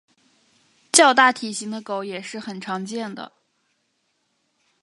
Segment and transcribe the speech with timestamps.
[0.91, 3.33] 较大体型的狗也是很常见的。